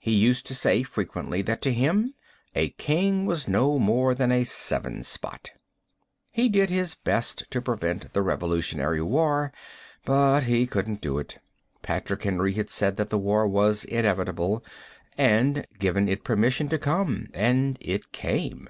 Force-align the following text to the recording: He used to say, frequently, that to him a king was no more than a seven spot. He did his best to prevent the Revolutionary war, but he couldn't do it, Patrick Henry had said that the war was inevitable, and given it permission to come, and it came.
He 0.00 0.12
used 0.12 0.46
to 0.46 0.54
say, 0.54 0.82
frequently, 0.82 1.42
that 1.42 1.60
to 1.60 1.74
him 1.74 2.14
a 2.54 2.70
king 2.70 3.26
was 3.26 3.46
no 3.46 3.78
more 3.78 4.14
than 4.14 4.32
a 4.32 4.44
seven 4.44 5.04
spot. 5.04 5.50
He 6.30 6.48
did 6.48 6.70
his 6.70 6.94
best 6.94 7.44
to 7.50 7.60
prevent 7.60 8.14
the 8.14 8.22
Revolutionary 8.22 9.02
war, 9.02 9.52
but 10.06 10.44
he 10.44 10.66
couldn't 10.66 11.02
do 11.02 11.18
it, 11.18 11.36
Patrick 11.82 12.22
Henry 12.22 12.54
had 12.54 12.70
said 12.70 12.96
that 12.96 13.10
the 13.10 13.18
war 13.18 13.46
was 13.46 13.84
inevitable, 13.84 14.64
and 15.18 15.66
given 15.78 16.08
it 16.08 16.24
permission 16.24 16.70
to 16.70 16.78
come, 16.78 17.28
and 17.34 17.76
it 17.82 18.10
came. 18.10 18.68